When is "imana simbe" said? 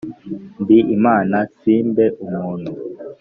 0.95-2.05